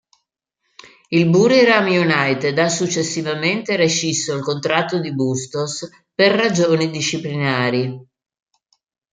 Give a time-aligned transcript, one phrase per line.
[1.09, 7.99] Il Buriram United ha successivamente rescisso il contratto di Bustos per ragioni disciplinari.